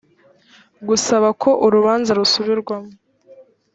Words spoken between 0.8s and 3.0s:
gusaba ko urubanza rusubirwamo